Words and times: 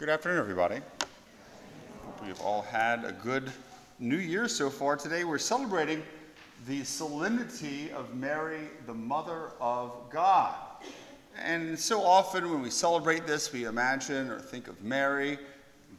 Good 0.00 0.08
afternoon, 0.08 0.38
everybody. 0.38 0.76
Hope 2.06 2.24
we've 2.24 2.40
all 2.40 2.62
had 2.62 3.04
a 3.04 3.12
good 3.12 3.52
new 3.98 4.16
year 4.16 4.48
so 4.48 4.70
far. 4.70 4.96
Today 4.96 5.24
we're 5.24 5.36
celebrating 5.36 6.02
the 6.66 6.84
solemnity 6.84 7.90
of 7.92 8.14
Mary, 8.14 8.68
the 8.86 8.94
Mother 8.94 9.50
of 9.60 9.92
God. 10.08 10.54
And 11.38 11.78
so 11.78 12.02
often 12.02 12.50
when 12.50 12.62
we 12.62 12.70
celebrate 12.70 13.26
this, 13.26 13.52
we 13.52 13.64
imagine 13.64 14.30
or 14.30 14.38
think 14.38 14.68
of 14.68 14.82
Mary 14.82 15.38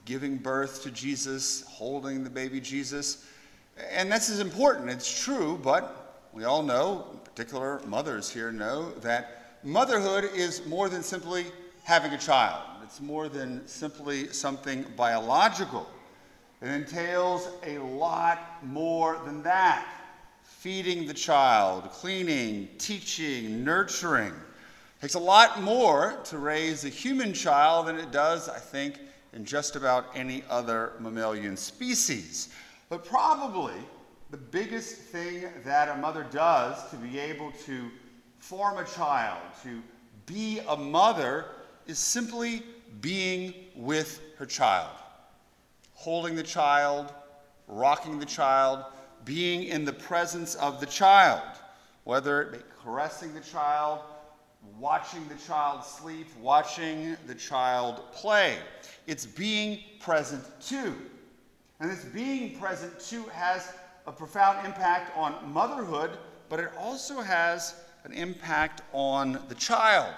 giving 0.06 0.36
birth 0.36 0.82
to 0.82 0.90
Jesus, 0.90 1.62
holding 1.68 2.24
the 2.24 2.30
baby 2.32 2.60
Jesus. 2.60 3.28
And 3.92 4.12
this 4.12 4.30
is 4.30 4.40
important, 4.40 4.90
it's 4.90 5.24
true, 5.24 5.60
but 5.62 6.26
we 6.34 6.46
all 6.46 6.64
know, 6.64 7.06
in 7.14 7.20
particular 7.20 7.80
mothers 7.86 8.32
here 8.32 8.52
know, 8.52 8.94
that 9.02 9.60
motherhood 9.64 10.24
is 10.34 10.66
more 10.66 10.90
than 10.90 11.04
simply 11.04 11.46
having 11.84 12.14
a 12.14 12.18
child. 12.18 12.64
It's 12.92 13.00
more 13.00 13.30
than 13.30 13.66
simply 13.70 14.34
something 14.34 14.84
biological. 14.98 15.90
It 16.62 16.68
entails 16.68 17.48
a 17.66 17.78
lot 17.78 18.62
more 18.66 19.18
than 19.24 19.42
that. 19.44 19.88
Feeding 20.44 21.08
the 21.08 21.14
child, 21.14 21.90
cleaning, 21.92 22.68
teaching, 22.80 23.64
nurturing. 23.64 24.34
It 24.34 25.04
takes 25.04 25.14
a 25.14 25.20
lot 25.20 25.62
more 25.62 26.20
to 26.26 26.38
raise 26.38 26.84
a 26.84 26.90
human 26.90 27.32
child 27.32 27.88
than 27.88 27.96
it 27.96 28.12
does, 28.12 28.50
I 28.50 28.60
think, 28.60 29.00
in 29.32 29.46
just 29.46 29.78
about 29.78 30.08
any 30.14 30.44
other 30.50 30.92
mammalian 31.00 31.56
species. 31.56 32.50
But 32.90 33.06
probably 33.06 33.80
the 34.32 34.38
biggest 34.38 34.98
thing 34.98 35.48
that 35.64 35.88
a 35.88 35.96
mother 35.96 36.28
does 36.30 36.90
to 36.90 36.98
be 36.98 37.20
able 37.20 37.54
to 37.68 37.90
form 38.40 38.80
a 38.80 38.84
child, 38.84 39.40
to 39.64 39.82
be 40.26 40.60
a 40.68 40.76
mother, 40.76 41.46
is 41.88 41.98
simply 41.98 42.64
being 43.00 43.54
with 43.76 44.22
her 44.38 44.46
child, 44.46 44.96
holding 45.94 46.36
the 46.36 46.44
child, 46.44 47.14
rocking 47.68 48.20
the 48.20 48.26
child, 48.26 48.84
being 49.24 49.64
in 49.64 49.86
the 49.86 49.94
presence 49.94 50.56
of 50.56 50.80
the 50.80 50.86
child, 50.86 51.42
whether 52.04 52.42
it 52.42 52.52
be 52.52 52.58
caressing 52.84 53.34
the 53.34 53.42
child, 53.42 54.02
watching 54.80 55.26
the 55.28 55.36
child 55.36 55.84
sleep, 55.86 56.28
watching 56.40 57.16
the 57.28 57.36
child 57.36 58.02
play. 58.12 58.58
It's 59.08 59.26
being 59.26 59.80
present 60.00 60.44
too. 60.62 60.96
And 61.80 61.90
this 61.90 62.04
being 62.06 62.60
present 62.60 63.00
too 63.00 63.24
has 63.34 63.74
a 64.06 64.12
profound 64.12 64.66
impact 64.66 65.16
on 65.18 65.52
motherhood, 65.52 66.18
but 66.50 66.60
it 66.60 66.72
also 66.78 67.22
has 67.22 67.76
an 68.04 68.14
impact 68.14 68.82
on 68.94 69.40
the 69.48 69.56
child 69.56 70.14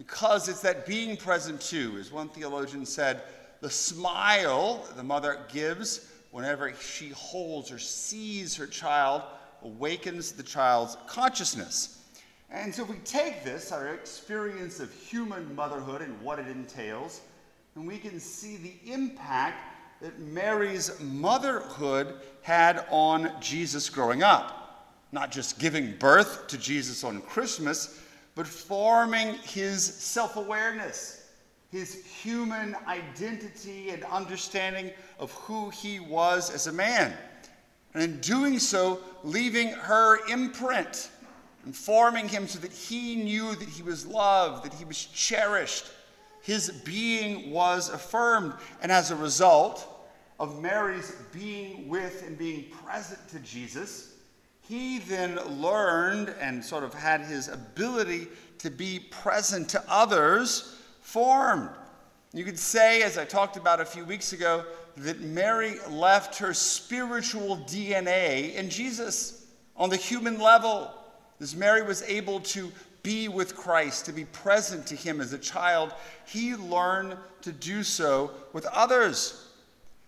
because 0.00 0.48
it's 0.48 0.62
that 0.62 0.86
being 0.86 1.14
present 1.14 1.60
too. 1.60 1.94
As 2.00 2.10
one 2.10 2.30
theologian 2.30 2.86
said, 2.86 3.20
the 3.60 3.68
smile 3.68 4.82
the 4.96 5.02
mother 5.02 5.40
gives 5.52 6.10
whenever 6.30 6.72
she 6.72 7.10
holds 7.10 7.70
or 7.70 7.78
sees 7.78 8.56
her 8.56 8.66
child 8.66 9.20
awakens 9.62 10.32
the 10.32 10.42
child's 10.42 10.96
consciousness. 11.06 12.02
And 12.50 12.74
so, 12.74 12.84
if 12.84 12.88
we 12.88 12.96
take 13.04 13.44
this, 13.44 13.72
our 13.72 13.88
experience 13.88 14.80
of 14.80 14.90
human 14.90 15.54
motherhood 15.54 16.00
and 16.00 16.18
what 16.22 16.38
it 16.38 16.48
entails, 16.48 17.20
and 17.74 17.86
we 17.86 17.98
can 17.98 18.18
see 18.18 18.56
the 18.56 18.90
impact 18.90 19.58
that 20.00 20.18
Mary's 20.18 20.98
motherhood 20.98 22.14
had 22.40 22.86
on 22.88 23.32
Jesus 23.38 23.90
growing 23.90 24.22
up. 24.22 24.96
Not 25.12 25.30
just 25.30 25.58
giving 25.58 25.94
birth 25.98 26.46
to 26.46 26.56
Jesus 26.56 27.04
on 27.04 27.20
Christmas, 27.20 28.00
but 28.40 28.48
forming 28.48 29.34
his 29.42 29.84
self 29.84 30.36
awareness, 30.36 31.28
his 31.70 32.02
human 32.06 32.74
identity 32.86 33.90
and 33.90 34.02
understanding 34.04 34.90
of 35.18 35.30
who 35.32 35.68
he 35.68 36.00
was 36.00 36.48
as 36.48 36.66
a 36.66 36.72
man. 36.72 37.12
And 37.92 38.02
in 38.02 38.18
doing 38.20 38.58
so, 38.58 39.00
leaving 39.24 39.68
her 39.72 40.26
imprint 40.30 41.10
and 41.66 41.76
forming 41.76 42.28
him 42.28 42.48
so 42.48 42.58
that 42.60 42.72
he 42.72 43.14
knew 43.14 43.54
that 43.56 43.68
he 43.68 43.82
was 43.82 44.06
loved, 44.06 44.64
that 44.64 44.72
he 44.72 44.86
was 44.86 45.04
cherished. 45.04 45.90
His 46.40 46.70
being 46.82 47.50
was 47.50 47.90
affirmed. 47.90 48.54
And 48.80 48.90
as 48.90 49.10
a 49.10 49.16
result 49.16 49.86
of 50.38 50.62
Mary's 50.62 51.12
being 51.30 51.90
with 51.90 52.26
and 52.26 52.38
being 52.38 52.70
present 52.70 53.20
to 53.28 53.38
Jesus, 53.40 54.14
he 54.70 55.00
then 55.00 55.34
learned 55.60 56.32
and 56.40 56.64
sort 56.64 56.84
of 56.84 56.94
had 56.94 57.22
his 57.22 57.48
ability 57.48 58.28
to 58.58 58.70
be 58.70 59.00
present 59.10 59.68
to 59.68 59.82
others 59.88 60.76
formed. 61.00 61.70
You 62.32 62.44
could 62.44 62.58
say, 62.58 63.02
as 63.02 63.18
I 63.18 63.24
talked 63.24 63.56
about 63.56 63.80
a 63.80 63.84
few 63.84 64.04
weeks 64.04 64.32
ago, 64.32 64.64
that 64.98 65.22
Mary 65.22 65.74
left 65.90 66.38
her 66.38 66.54
spiritual 66.54 67.56
DNA 67.68 68.54
in 68.54 68.70
Jesus 68.70 69.48
on 69.74 69.90
the 69.90 69.96
human 69.96 70.38
level. 70.38 70.94
As 71.40 71.56
Mary 71.56 71.82
was 71.82 72.02
able 72.02 72.38
to 72.40 72.70
be 73.02 73.26
with 73.26 73.56
Christ, 73.56 74.06
to 74.06 74.12
be 74.12 74.26
present 74.26 74.86
to 74.86 74.94
him 74.94 75.20
as 75.20 75.32
a 75.32 75.38
child, 75.38 75.94
he 76.26 76.54
learned 76.54 77.16
to 77.42 77.50
do 77.50 77.82
so 77.82 78.30
with 78.52 78.66
others. 78.66 79.48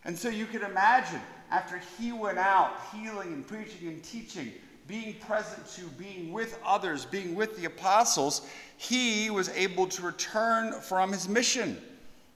And 0.05 0.17
so 0.17 0.29
you 0.29 0.47
could 0.47 0.63
imagine 0.63 1.21
after 1.53 1.83
he 1.99 2.13
went 2.13 2.39
out 2.39 2.73
healing 2.93 3.35
and 3.35 3.47
preaching 3.47 3.87
and 3.87 4.03
teaching, 4.03 4.51
being 4.89 5.15
present 5.21 5.65
to, 5.75 5.83
being 6.03 6.33
with 6.33 6.59
others, 6.65 7.05
being 7.05 7.35
with 7.35 7.57
the 7.59 7.67
apostles, 7.67 8.49
he 8.79 9.29
was 9.29 9.51
able 9.51 9.87
to 9.87 10.03
return 10.03 10.73
from 10.81 11.13
his 11.13 11.29
mission. 11.29 11.81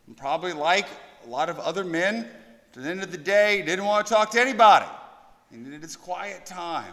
And 0.07 0.17
probably 0.17 0.53
like 0.53 0.87
a 1.27 1.31
lot 1.31 1.49
of 1.49 1.59
other 1.59 1.83
men, 1.83 2.29
to 2.73 2.81
the 2.81 2.91
end 2.91 3.03
of 3.03 3.11
the 3.11 3.17
day, 3.17 3.63
didn't 3.63 3.87
want 3.87 4.07
to 4.07 4.13
talk 4.13 4.31
to 4.33 4.41
anybody. 4.41 4.87
He 5.51 5.57
needed 5.57 5.81
his 5.81 5.97
quiet 5.97 6.45
time. 6.45 6.93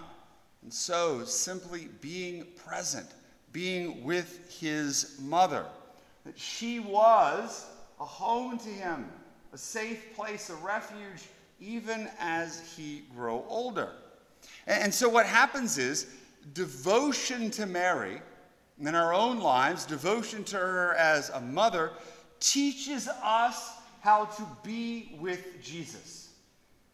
And 0.61 0.73
so, 0.73 1.25
simply 1.25 1.89
being 1.99 2.47
present, 2.65 3.07
being 3.51 4.01
with 4.05 4.59
his 4.61 5.19
mother, 5.21 5.65
that 6.25 6.39
she 6.39 6.79
was 6.79 7.65
a 7.99 8.05
home 8.05 8.57
to 8.59 8.69
him, 8.69 9.09
a 9.51 9.57
safe 9.57 10.15
place, 10.15 10.49
a 10.49 10.55
refuge 10.55 11.23
even 11.59 12.09
as 12.19 12.73
he 12.75 13.03
grow 13.15 13.45
older. 13.47 13.89
And 14.67 14.93
so 14.93 15.09
what 15.09 15.25
happens 15.25 15.77
is 15.77 16.07
devotion 16.53 17.49
to 17.51 17.65
Mary 17.65 18.21
in 18.79 18.95
our 18.95 19.13
own 19.13 19.39
lives, 19.39 19.85
devotion 19.85 20.43
to 20.45 20.57
her 20.57 20.93
as 20.95 21.29
a 21.29 21.41
mother, 21.41 21.91
teaches 22.39 23.07
us 23.07 23.71
how 24.01 24.25
to 24.25 24.47
be 24.63 25.15
with 25.19 25.61
Jesus. 25.61 26.31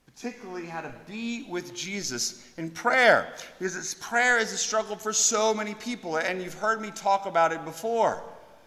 Particularly 0.06 0.66
how 0.66 0.82
to 0.82 0.94
be 1.08 1.48
with 1.50 1.74
Jesus 1.74 2.46
in 2.58 2.70
prayer. 2.70 3.34
Because 3.58 3.94
prayer 3.96 4.38
is 4.38 4.52
a 4.52 4.58
struggle 4.58 4.96
for 4.96 5.14
so 5.14 5.54
many 5.54 5.74
people, 5.76 6.18
and 6.18 6.42
you've 6.42 6.54
heard 6.54 6.82
me 6.82 6.92
talk 6.92 7.26
about 7.26 7.54
it 7.54 7.64
before. 7.64 8.22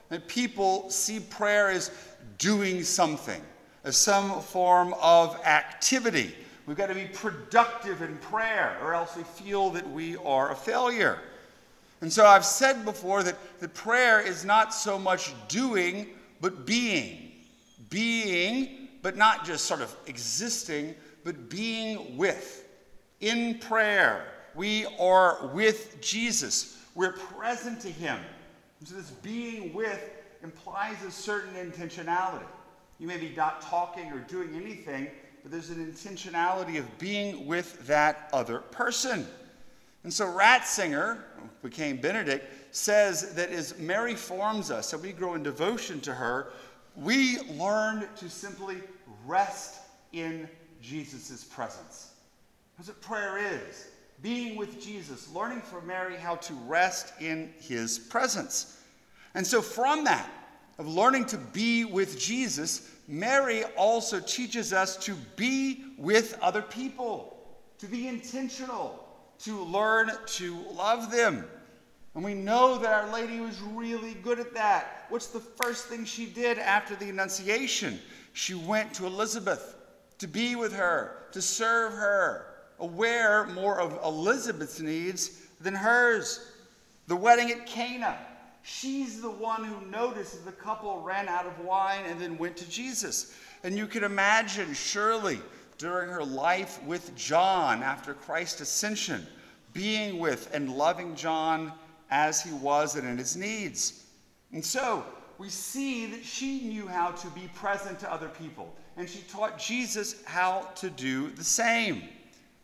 That 0.08 0.26
people 0.28 0.90
see 0.90 1.20
prayer 1.20 1.68
as 1.70 1.90
doing 2.38 2.82
something 2.82 3.40
some 3.90 4.40
form 4.40 4.94
of 5.00 5.36
activity. 5.44 6.34
We've 6.66 6.76
got 6.76 6.86
to 6.86 6.94
be 6.94 7.06
productive 7.06 8.02
in 8.02 8.16
prayer, 8.18 8.78
or 8.82 8.94
else 8.94 9.16
we 9.16 9.24
feel 9.24 9.70
that 9.70 9.90
we 9.90 10.16
are 10.18 10.52
a 10.52 10.54
failure. 10.54 11.18
And 12.00 12.12
so 12.12 12.24
I've 12.26 12.44
said 12.44 12.84
before 12.84 13.22
that, 13.22 13.36
that 13.60 13.74
prayer 13.74 14.20
is 14.20 14.44
not 14.44 14.72
so 14.72 14.98
much 14.98 15.32
doing, 15.48 16.08
but 16.40 16.66
being. 16.66 17.32
Being, 17.90 18.88
but 19.02 19.16
not 19.16 19.44
just 19.44 19.64
sort 19.64 19.80
of 19.80 19.94
existing, 20.06 20.94
but 21.24 21.48
being 21.48 22.16
with. 22.16 22.68
In 23.20 23.58
prayer, 23.58 24.26
we 24.54 24.86
are 24.98 25.48
with 25.48 26.00
Jesus, 26.00 26.78
we're 26.94 27.12
present 27.12 27.80
to 27.80 27.88
Him. 27.88 28.18
And 28.80 28.88
so 28.88 28.96
this 28.96 29.10
being 29.10 29.72
with 29.72 30.10
implies 30.42 31.02
a 31.04 31.10
certain 31.10 31.54
intentionality. 31.54 32.46
You 33.02 33.08
may 33.08 33.16
be 33.16 33.34
not 33.36 33.60
talking 33.62 34.12
or 34.12 34.20
doing 34.20 34.54
anything, 34.54 35.08
but 35.42 35.50
there's 35.50 35.70
an 35.70 35.84
intentionality 35.84 36.78
of 36.78 36.98
being 37.00 37.48
with 37.48 37.84
that 37.88 38.30
other 38.32 38.58
person. 38.60 39.26
And 40.04 40.14
so 40.14 40.26
Ratzinger, 40.26 41.18
became 41.64 41.96
Benedict, 41.96 42.46
says 42.70 43.34
that 43.34 43.50
as 43.50 43.76
Mary 43.76 44.14
forms 44.14 44.70
us 44.70 44.92
and 44.92 45.02
we 45.02 45.10
grow 45.10 45.34
in 45.34 45.42
devotion 45.42 46.00
to 46.02 46.14
her, 46.14 46.52
we 46.94 47.40
learn 47.58 48.06
to 48.18 48.30
simply 48.30 48.76
rest 49.26 49.80
in 50.12 50.48
Jesus' 50.80 51.42
presence. 51.42 52.12
That's 52.78 52.88
what 52.88 53.00
prayer 53.00 53.36
is 53.36 53.88
being 54.22 54.54
with 54.54 54.80
Jesus, 54.80 55.28
learning 55.34 55.62
from 55.62 55.88
Mary 55.88 56.14
how 56.14 56.36
to 56.36 56.54
rest 56.68 57.14
in 57.20 57.52
his 57.58 57.98
presence. 57.98 58.80
And 59.34 59.44
so, 59.44 59.60
from 59.60 60.04
that, 60.04 60.30
of 60.78 60.88
learning 60.88 61.26
to 61.26 61.38
be 61.38 61.84
with 61.84 62.18
Jesus, 62.18 62.90
Mary 63.08 63.64
also 63.76 64.20
teaches 64.20 64.72
us 64.72 64.96
to 64.96 65.14
be 65.36 65.84
with 65.98 66.38
other 66.40 66.62
people, 66.62 67.36
to 67.78 67.86
be 67.86 68.08
intentional, 68.08 69.04
to 69.40 69.62
learn 69.64 70.10
to 70.26 70.56
love 70.72 71.10
them. 71.10 71.44
And 72.14 72.22
we 72.22 72.34
know 72.34 72.78
that 72.78 72.92
Our 72.92 73.12
Lady 73.12 73.40
was 73.40 73.60
really 73.60 74.14
good 74.14 74.38
at 74.38 74.54
that. 74.54 75.06
What's 75.08 75.28
the 75.28 75.40
first 75.40 75.86
thing 75.86 76.04
she 76.04 76.26
did 76.26 76.58
after 76.58 76.94
the 76.94 77.08
Annunciation? 77.08 77.98
She 78.34 78.54
went 78.54 78.94
to 78.94 79.06
Elizabeth 79.06 79.76
to 80.18 80.28
be 80.28 80.54
with 80.54 80.72
her, 80.74 81.26
to 81.32 81.42
serve 81.42 81.92
her, 81.92 82.46
aware 82.78 83.46
more 83.46 83.80
of 83.80 83.98
Elizabeth's 84.04 84.80
needs 84.80 85.46
than 85.60 85.74
hers. 85.74 86.52
The 87.08 87.16
wedding 87.16 87.50
at 87.50 87.66
Cana. 87.66 88.18
She's 88.62 89.20
the 89.20 89.30
one 89.30 89.64
who 89.64 89.84
noticed 89.90 90.44
the 90.44 90.52
couple 90.52 91.02
ran 91.02 91.28
out 91.28 91.46
of 91.46 91.58
wine 91.64 92.04
and 92.06 92.20
then 92.20 92.38
went 92.38 92.56
to 92.58 92.68
Jesus. 92.68 93.34
And 93.64 93.76
you 93.76 93.86
can 93.86 94.04
imagine, 94.04 94.72
surely, 94.72 95.40
during 95.78 96.08
her 96.10 96.24
life 96.24 96.82
with 96.84 97.14
John 97.16 97.82
after 97.82 98.14
Christ's 98.14 98.60
ascension, 98.60 99.26
being 99.72 100.18
with 100.18 100.48
and 100.54 100.76
loving 100.76 101.16
John 101.16 101.72
as 102.10 102.42
he 102.42 102.52
was 102.52 102.94
and 102.94 103.08
in 103.08 103.18
his 103.18 103.36
needs. 103.36 104.04
And 104.52 104.64
so 104.64 105.04
we 105.38 105.48
see 105.48 106.06
that 106.06 106.24
she 106.24 106.60
knew 106.60 106.86
how 106.86 107.10
to 107.10 107.26
be 107.30 107.50
present 107.54 107.98
to 108.00 108.12
other 108.12 108.28
people, 108.28 108.72
and 108.96 109.08
she 109.08 109.22
taught 109.22 109.58
Jesus 109.58 110.22
how 110.24 110.68
to 110.76 110.88
do 110.90 111.30
the 111.30 111.42
same. 111.42 112.02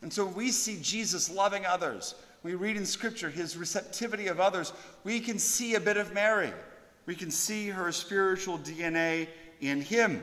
And 0.02 0.12
so 0.12 0.24
we 0.24 0.52
see 0.52 0.78
Jesus 0.80 1.28
loving 1.28 1.66
others. 1.66 2.14
We 2.42 2.54
read 2.54 2.76
in 2.76 2.86
Scripture 2.86 3.30
his 3.30 3.56
receptivity 3.56 4.28
of 4.28 4.40
others. 4.40 4.72
We 5.04 5.20
can 5.20 5.38
see 5.38 5.74
a 5.74 5.80
bit 5.80 5.96
of 5.96 6.12
Mary. 6.12 6.52
We 7.06 7.14
can 7.14 7.30
see 7.30 7.68
her 7.68 7.90
spiritual 7.90 8.58
DNA 8.58 9.28
in 9.60 9.80
him. 9.80 10.22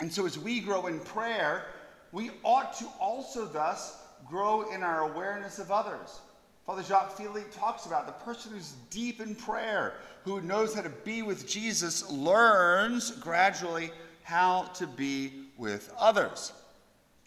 And 0.00 0.12
so 0.12 0.26
as 0.26 0.38
we 0.38 0.60
grow 0.60 0.86
in 0.86 0.98
prayer, 1.00 1.66
we 2.12 2.30
ought 2.42 2.72
to 2.78 2.86
also 2.98 3.46
thus 3.46 3.98
grow 4.26 4.72
in 4.72 4.82
our 4.82 5.10
awareness 5.10 5.58
of 5.58 5.70
others. 5.70 6.20
Father 6.66 6.82
Jacques 6.82 7.16
Philippe 7.16 7.50
talks 7.52 7.86
about 7.86 8.06
the 8.06 8.24
person 8.24 8.52
who's 8.52 8.74
deep 8.90 9.20
in 9.20 9.34
prayer, 9.34 9.94
who 10.24 10.40
knows 10.40 10.74
how 10.74 10.82
to 10.82 10.90
be 10.90 11.22
with 11.22 11.48
Jesus, 11.48 12.10
learns 12.10 13.10
gradually 13.12 13.90
how 14.22 14.62
to 14.74 14.86
be 14.86 15.32
with 15.56 15.92
others. 15.98 16.52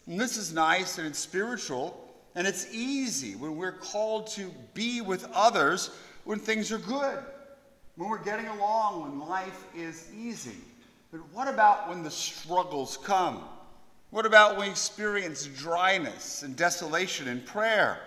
And 0.06 0.20
this 0.20 0.36
is 0.36 0.52
nice 0.52 0.98
and 0.98 1.06
it's 1.06 1.18
spiritual 1.18 2.03
and 2.34 2.46
it's 2.46 2.72
easy 2.72 3.36
when 3.36 3.56
we're 3.56 3.72
called 3.72 4.26
to 4.28 4.52
be 4.74 5.00
with 5.00 5.28
others 5.32 5.90
when 6.24 6.38
things 6.38 6.72
are 6.72 6.78
good, 6.78 7.18
when 7.96 8.08
we're 8.08 8.22
getting 8.22 8.46
along, 8.48 9.02
when 9.02 9.28
life 9.28 9.64
is 9.76 10.10
easy. 10.16 10.56
But 11.12 11.20
what 11.32 11.46
about 11.46 11.88
when 11.88 12.02
the 12.02 12.10
struggles 12.10 12.98
come? 13.04 13.44
What 14.10 14.26
about 14.26 14.56
when 14.56 14.66
we 14.66 14.70
experience 14.70 15.46
dryness 15.46 16.42
and 16.42 16.56
desolation 16.56 17.28
in 17.28 17.40
prayer? 17.42 17.98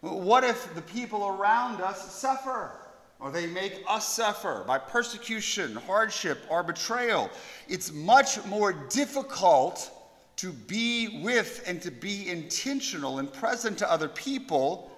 What 0.00 0.44
if 0.44 0.74
the 0.74 0.82
people 0.82 1.26
around 1.26 1.80
us 1.80 2.14
suffer? 2.14 2.72
Or 3.20 3.30
they 3.30 3.46
make 3.46 3.82
us 3.88 4.06
suffer 4.06 4.64
by 4.66 4.78
persecution, 4.78 5.76
hardship, 5.76 6.40
or 6.50 6.62
betrayal. 6.62 7.30
It's 7.68 7.92
much 7.92 8.44
more 8.44 8.72
difficult 8.72 9.90
to 10.36 10.52
be 10.52 11.20
with 11.22 11.62
and 11.66 11.80
to 11.82 11.90
be 11.90 12.28
intentional 12.28 13.18
and 13.18 13.32
present 13.32 13.78
to 13.78 13.90
other 13.90 14.08
people 14.08 14.90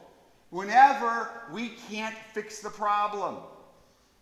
whenever 0.51 1.29
we 1.53 1.73
can't 1.91 2.15
fix 2.33 2.61
the 2.61 2.71
problem, 2.71 3.37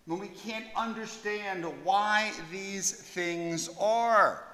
when 0.06 0.18
we 0.18 0.28
can't 0.28 0.66
understand 0.76 1.64
why 1.84 2.32
these 2.50 2.90
things 2.92 3.70
are. 3.78 4.44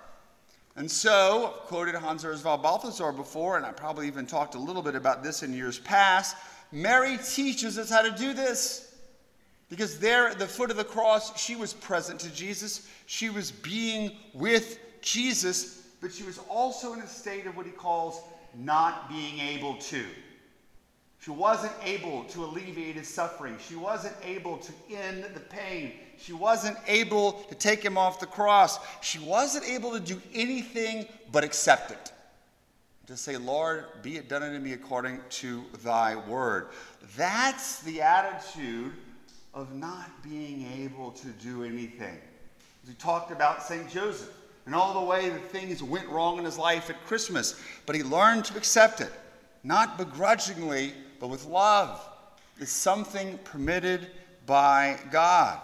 And 0.76 0.90
so, 0.90 1.54
I've 1.54 1.66
quoted 1.66 1.94
Hans 1.94 2.22
von 2.22 2.62
Balthasar 2.62 3.12
before, 3.12 3.56
and 3.56 3.66
I 3.66 3.72
probably 3.72 4.06
even 4.06 4.26
talked 4.26 4.54
a 4.54 4.58
little 4.58 4.82
bit 4.82 4.94
about 4.94 5.22
this 5.22 5.42
in 5.42 5.52
years 5.52 5.78
past. 5.80 6.36
Mary 6.72 7.18
teaches 7.18 7.78
us 7.78 7.90
how 7.90 8.02
to 8.02 8.10
do 8.10 8.32
this. 8.32 8.86
Because 9.68 10.00
there 10.00 10.28
at 10.28 10.38
the 10.38 10.46
foot 10.46 10.70
of 10.70 10.76
the 10.76 10.84
cross, 10.84 11.40
she 11.40 11.54
was 11.54 11.72
present 11.72 12.18
to 12.20 12.30
Jesus. 12.30 12.88
She 13.06 13.30
was 13.30 13.52
being 13.52 14.12
with 14.34 14.78
Jesus, 15.00 15.79
but 16.00 16.12
she 16.12 16.24
was 16.24 16.38
also 16.48 16.92
in 16.92 17.00
a 17.00 17.06
state 17.06 17.46
of 17.46 17.56
what 17.56 17.66
he 17.66 17.72
calls 17.72 18.20
not 18.54 19.08
being 19.08 19.38
able 19.38 19.76
to. 19.76 20.04
She 21.20 21.30
wasn't 21.30 21.72
able 21.84 22.24
to 22.24 22.44
alleviate 22.44 22.96
his 22.96 23.06
suffering. 23.06 23.56
She 23.68 23.76
wasn't 23.76 24.14
able 24.24 24.56
to 24.56 24.72
end 24.90 25.24
the 25.34 25.40
pain. 25.40 25.92
She 26.18 26.32
wasn't 26.32 26.78
able 26.86 27.32
to 27.32 27.54
take 27.54 27.82
him 27.82 27.98
off 27.98 28.20
the 28.20 28.26
cross. 28.26 28.78
She 29.02 29.18
wasn't 29.18 29.68
able 29.68 29.92
to 29.92 30.00
do 30.00 30.20
anything 30.32 31.06
but 31.30 31.44
accept 31.44 31.90
it. 31.90 32.12
To 33.06 33.16
say, 33.16 33.36
Lord, 33.36 33.84
be 34.02 34.16
it 34.16 34.28
done 34.28 34.42
unto 34.42 34.58
me 34.58 34.72
according 34.72 35.20
to 35.30 35.64
thy 35.82 36.16
word. 36.16 36.68
That's 37.16 37.80
the 37.80 38.00
attitude 38.00 38.92
of 39.52 39.74
not 39.74 40.22
being 40.22 40.66
able 40.80 41.10
to 41.10 41.26
do 41.28 41.64
anything. 41.64 42.16
We 42.86 42.94
talked 42.94 43.30
about 43.30 43.62
St. 43.62 43.90
Joseph 43.90 44.32
and 44.66 44.74
all 44.74 45.00
the 45.00 45.06
way 45.06 45.28
that 45.28 45.50
things 45.50 45.82
went 45.82 46.08
wrong 46.08 46.38
in 46.38 46.44
his 46.44 46.58
life 46.58 46.90
at 46.90 47.04
Christmas, 47.06 47.60
but 47.86 47.96
he 47.96 48.02
learned 48.02 48.44
to 48.46 48.56
accept 48.56 49.00
it, 49.00 49.10
not 49.64 49.98
begrudgingly, 49.98 50.92
but 51.18 51.28
with 51.28 51.46
love. 51.46 52.06
It's 52.58 52.72
something 52.72 53.38
permitted 53.44 54.08
by 54.46 54.98
God. 55.10 55.60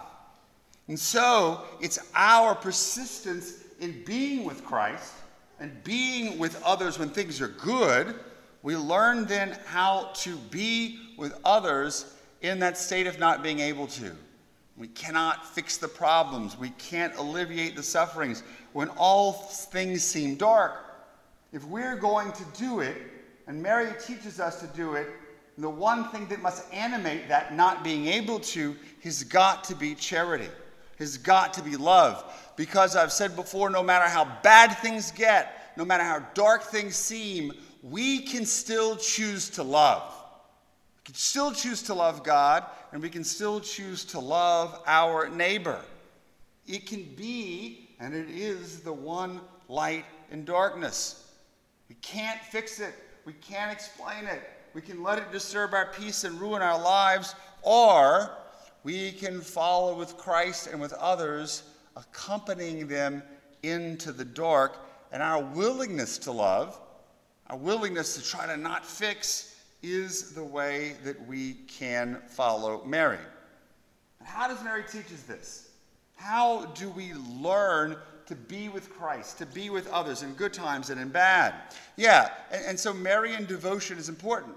And 0.87 0.99
so 0.99 1.63
it's 1.81 1.99
our 2.15 2.55
persistence 2.55 3.63
in 3.79 4.03
being 4.05 4.45
with 4.45 4.65
Christ 4.65 5.13
and 5.59 5.83
being 5.83 6.37
with 6.37 6.61
others 6.63 6.97
when 6.97 7.09
things 7.09 7.41
are 7.41 7.49
good. 7.49 8.15
We 8.63 8.75
learn 8.75 9.25
then 9.25 9.57
how 9.65 10.11
to 10.15 10.35
be 10.49 10.99
with 11.17 11.33
others 11.43 12.13
in 12.41 12.59
that 12.59 12.77
state 12.77 13.07
of 13.07 13.19
not 13.19 13.43
being 13.43 13.59
able 13.59 13.87
to. 13.87 14.11
We 14.77 14.87
cannot 14.89 15.45
fix 15.55 15.77
the 15.77 15.87
problems. 15.87 16.57
We 16.57 16.69
can't 16.71 17.15
alleviate 17.15 17.75
the 17.75 17.83
sufferings 17.83 18.43
when 18.73 18.89
all 18.89 19.33
things 19.33 20.03
seem 20.03 20.35
dark. 20.35 20.83
If 21.51 21.63
we're 21.65 21.95
going 21.95 22.31
to 22.33 22.43
do 22.55 22.81
it, 22.81 22.95
and 23.47 23.61
Mary 23.61 23.91
teaches 24.05 24.39
us 24.39 24.59
to 24.59 24.67
do 24.67 24.93
it, 24.93 25.07
the 25.57 25.69
one 25.69 26.09
thing 26.09 26.27
that 26.27 26.41
must 26.41 26.71
animate 26.71 27.27
that 27.29 27.55
not 27.55 27.83
being 27.83 28.05
able 28.05 28.39
to 28.39 28.75
has 29.03 29.23
got 29.23 29.63
to 29.63 29.75
be 29.75 29.95
charity, 29.95 30.49
has 30.99 31.17
got 31.17 31.53
to 31.53 31.63
be 31.63 31.75
love. 31.75 32.23
Because 32.55 32.95
I've 32.95 33.11
said 33.11 33.35
before, 33.35 33.71
no 33.71 33.81
matter 33.81 34.07
how 34.07 34.25
bad 34.43 34.77
things 34.77 35.11
get, 35.11 35.73
no 35.75 35.85
matter 35.85 36.03
how 36.03 36.19
dark 36.35 36.63
things 36.63 36.95
seem, 36.95 37.53
we 37.81 38.19
can 38.19 38.45
still 38.45 38.95
choose 38.97 39.49
to 39.51 39.63
love. 39.63 40.13
Can 41.07 41.15
still 41.15 41.53
choose 41.53 41.83
to 41.83 41.93
love 41.93 42.21
God, 42.21 42.65
and 42.91 43.01
we 43.01 43.09
can 43.09 43.23
still 43.23 43.61
choose 43.61 44.03
to 44.03 44.19
love 44.19 44.83
our 44.85 45.29
neighbor. 45.29 45.79
It 46.67 46.85
can 46.85 47.03
be, 47.15 47.91
and 48.01 48.13
it 48.13 48.29
is, 48.29 48.81
the 48.81 48.91
one 48.91 49.39
light 49.69 50.03
in 50.31 50.43
darkness. 50.43 51.31
We 51.87 51.95
can't 52.01 52.41
fix 52.41 52.81
it, 52.81 52.93
we 53.23 53.31
can't 53.31 53.71
explain 53.71 54.25
it, 54.25 54.41
we 54.73 54.81
can 54.81 55.01
let 55.01 55.17
it 55.17 55.31
disturb 55.31 55.73
our 55.73 55.93
peace 55.93 56.25
and 56.25 56.41
ruin 56.41 56.61
our 56.61 56.77
lives, 56.77 57.35
or 57.61 58.31
we 58.83 59.13
can 59.13 59.39
follow 59.39 59.97
with 59.97 60.17
Christ 60.17 60.67
and 60.67 60.81
with 60.81 60.91
others, 60.91 61.63
accompanying 61.95 62.85
them 62.85 63.23
into 63.63 64.11
the 64.11 64.25
dark. 64.25 64.85
And 65.13 65.23
our 65.23 65.41
willingness 65.41 66.17
to 66.17 66.33
love, 66.33 66.77
our 67.49 67.55
willingness 67.55 68.17
to 68.17 68.29
try 68.29 68.45
to 68.45 68.57
not 68.57 68.85
fix, 68.85 69.53
is 69.81 70.33
the 70.33 70.43
way 70.43 70.95
that 71.03 71.27
we 71.27 71.53
can 71.67 72.21
follow 72.27 72.83
Mary. 72.85 73.19
How 74.23 74.47
does 74.47 74.63
Mary 74.63 74.83
teach 74.89 75.11
us 75.13 75.23
this? 75.23 75.69
How 76.15 76.65
do 76.75 76.89
we 76.89 77.13
learn 77.13 77.97
to 78.27 78.35
be 78.35 78.67
with 78.69 78.89
Christ, 78.89 79.37
to 79.39 79.45
be 79.45 79.69
with 79.69 79.87
others 79.87 80.21
in 80.21 80.33
good 80.33 80.53
times 80.53 80.89
and 80.89 80.99
in 80.99 81.09
bad. 81.09 81.53
Yeah, 81.95 82.29
and, 82.51 82.65
and 82.65 82.79
so 82.79 82.93
Marian 82.93 83.45
devotion 83.45 83.97
is 83.97 84.09
important. 84.09 84.53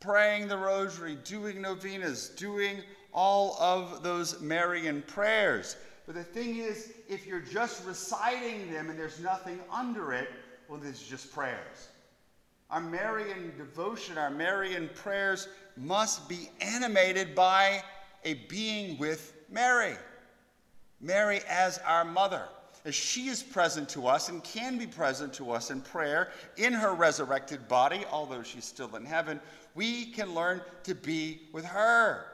Praying 0.00 0.48
the 0.48 0.56
rosary, 0.56 1.16
doing 1.24 1.62
novenas, 1.62 2.30
doing 2.30 2.82
all 3.12 3.56
of 3.60 4.02
those 4.02 4.40
Marian 4.40 5.02
prayers. 5.02 5.76
But 6.06 6.16
the 6.16 6.24
thing 6.24 6.58
is, 6.58 6.92
if 7.08 7.26
you're 7.26 7.40
just 7.40 7.86
reciting 7.86 8.70
them 8.72 8.90
and 8.90 8.98
there's 8.98 9.20
nothing 9.20 9.60
under 9.72 10.12
it, 10.12 10.28
well, 10.68 10.80
it's 10.84 11.02
just 11.02 11.32
prayers. 11.32 11.88
Our 12.70 12.80
Marian 12.80 13.52
devotion, 13.56 14.18
our 14.18 14.30
Marian 14.30 14.90
prayers 14.94 15.48
must 15.76 16.28
be 16.28 16.50
animated 16.60 17.34
by 17.34 17.82
a 18.24 18.34
being 18.48 18.98
with 18.98 19.34
Mary. 19.50 19.96
Mary 21.00 21.40
as 21.48 21.78
our 21.78 22.04
mother 22.04 22.48
as 22.84 22.94
she 22.94 23.28
is 23.28 23.42
present 23.42 23.88
to 23.90 24.06
us 24.06 24.28
and 24.28 24.42
can 24.44 24.78
be 24.78 24.86
present 24.86 25.32
to 25.34 25.50
us 25.50 25.70
in 25.70 25.80
prayer 25.80 26.30
in 26.56 26.72
her 26.72 26.94
resurrected 26.94 27.66
body, 27.68 28.04
although 28.10 28.42
she's 28.42 28.64
still 28.64 28.94
in 28.96 29.04
heaven, 29.04 29.40
we 29.74 30.06
can 30.06 30.34
learn 30.34 30.60
to 30.84 30.94
be 30.94 31.42
with 31.52 31.64
her. 31.64 32.24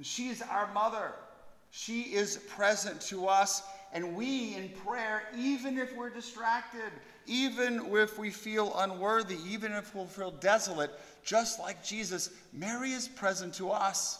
She 0.00 0.28
is 0.28 0.42
our 0.42 0.72
mother. 0.72 1.12
She 1.70 2.02
is 2.02 2.38
present 2.48 3.00
to 3.02 3.28
us, 3.28 3.62
and 3.92 4.16
we 4.16 4.54
in 4.54 4.70
prayer, 4.86 5.24
even 5.36 5.78
if 5.78 5.94
we're 5.96 6.10
distracted, 6.10 6.90
even 7.26 7.94
if 7.94 8.18
we 8.18 8.30
feel 8.30 8.72
unworthy, 8.78 9.36
even 9.46 9.72
if 9.72 9.94
we 9.94 10.04
feel 10.06 10.30
desolate, 10.30 10.90
just 11.22 11.60
like 11.60 11.84
Jesus, 11.84 12.30
Mary 12.52 12.92
is 12.92 13.06
present 13.08 13.54
to 13.54 13.70
us. 13.70 14.18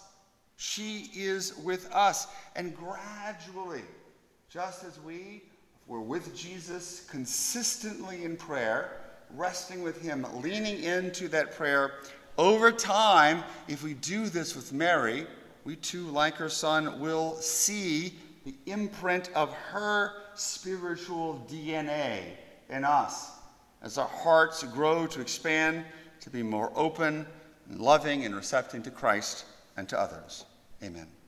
She 0.56 1.10
is 1.14 1.56
with 1.56 1.90
us. 1.92 2.28
And 2.54 2.76
gradually, 2.76 3.82
just 4.50 4.84
as 4.84 5.00
we 5.00 5.42
were 5.86 6.02
with 6.02 6.36
Jesus 6.36 7.06
consistently 7.10 8.24
in 8.24 8.36
prayer, 8.36 9.00
resting 9.34 9.82
with 9.82 10.00
Him, 10.02 10.26
leaning 10.42 10.84
into 10.84 11.28
that 11.28 11.56
prayer, 11.56 11.94
over 12.38 12.70
time, 12.70 13.42
if 13.68 13.82
we 13.82 13.94
do 13.94 14.28
this 14.28 14.54
with 14.54 14.72
Mary, 14.72 15.26
we 15.64 15.76
too, 15.76 16.06
like 16.08 16.34
her 16.34 16.48
son, 16.48 17.00
will 17.00 17.34
see 17.36 18.14
the 18.44 18.54
imprint 18.66 19.30
of 19.34 19.52
her 19.52 20.12
spiritual 20.34 21.46
DNA 21.50 22.22
in 22.68 22.84
us 22.84 23.30
as 23.82 23.98
our 23.98 24.08
hearts 24.08 24.62
grow 24.64 25.06
to 25.06 25.20
expand 25.20 25.84
to 26.20 26.30
be 26.30 26.42
more 26.42 26.72
open 26.74 27.26
and 27.68 27.80
loving 27.80 28.24
and 28.24 28.34
receptive 28.34 28.82
to 28.84 28.90
Christ 28.90 29.44
and 29.76 29.88
to 29.88 29.98
others. 29.98 30.44
Amen. 30.82 31.08